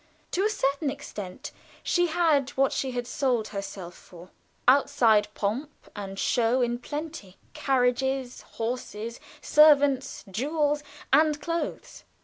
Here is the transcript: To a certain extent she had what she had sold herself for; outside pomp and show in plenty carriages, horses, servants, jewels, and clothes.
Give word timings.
To 0.31 0.43
a 0.43 0.49
certain 0.49 0.89
extent 0.89 1.51
she 1.83 2.07
had 2.07 2.49
what 2.57 2.73
she 2.73 2.89
had 2.89 3.05
sold 3.05 3.49
herself 3.49 3.93
for; 3.93 4.31
outside 4.67 5.27
pomp 5.35 5.69
and 5.95 6.17
show 6.17 6.63
in 6.63 6.79
plenty 6.79 7.37
carriages, 7.53 8.41
horses, 8.53 9.19
servants, 9.41 10.25
jewels, 10.31 10.81
and 11.13 11.39
clothes. 11.39 12.03